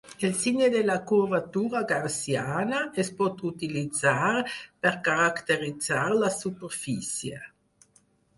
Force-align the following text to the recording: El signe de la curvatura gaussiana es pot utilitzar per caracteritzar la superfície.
El 0.27 0.31
signe 0.43 0.67
de 0.75 0.79
la 0.89 0.93
curvatura 1.09 1.81
gaussiana 1.91 2.79
es 3.03 3.11
pot 3.19 3.43
utilitzar 3.51 4.33
per 4.55 4.95
caracteritzar 5.11 6.01
la 6.25 6.33
superfície. 6.39 7.45